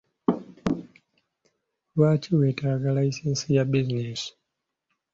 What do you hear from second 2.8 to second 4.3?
layisinsi ya bizinensi?